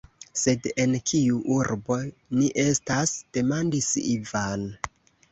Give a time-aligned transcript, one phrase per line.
[0.41, 1.97] Sed en kiu urbo
[2.37, 4.65] ni estas?demandis Ivan.